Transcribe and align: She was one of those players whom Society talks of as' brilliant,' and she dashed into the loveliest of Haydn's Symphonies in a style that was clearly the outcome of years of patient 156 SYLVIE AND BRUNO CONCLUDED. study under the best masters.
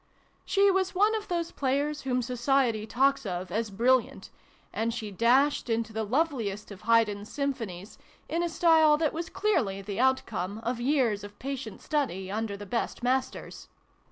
She 0.45 0.71
was 0.71 0.95
one 0.95 1.13
of 1.15 1.27
those 1.27 1.51
players 1.51 2.01
whom 2.01 2.23
Society 2.23 2.87
talks 2.87 3.23
of 3.23 3.51
as' 3.51 3.69
brilliant,' 3.69 4.31
and 4.73 4.91
she 4.91 5.11
dashed 5.11 5.69
into 5.69 5.93
the 5.93 6.03
loveliest 6.03 6.71
of 6.71 6.81
Haydn's 6.81 7.31
Symphonies 7.31 7.99
in 8.27 8.41
a 8.41 8.49
style 8.49 8.97
that 8.97 9.13
was 9.13 9.29
clearly 9.29 9.79
the 9.83 9.99
outcome 9.99 10.57
of 10.63 10.79
years 10.81 11.23
of 11.23 11.37
patient 11.37 11.83
156 11.83 11.91
SYLVIE 11.91 12.01
AND 12.01 12.01
BRUNO 12.01 12.01
CONCLUDED. 12.01 12.09
study 12.09 12.31
under 12.31 12.57
the 12.57 12.65
best 12.65 13.03
masters. 13.03 13.69